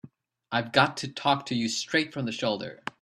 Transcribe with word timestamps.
I've 0.51 0.71
got 0.71 0.97
to 0.97 1.07
talk 1.07 1.45
to 1.45 1.55
you 1.55 1.69
straight 1.69 2.11
from 2.11 2.25
the 2.25 2.31
shoulder. 2.31 2.81